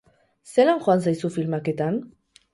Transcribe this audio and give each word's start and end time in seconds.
Zelan 0.51 0.81
joan 0.87 1.03
zaizu 1.09 1.31
filmaketan? 1.37 2.03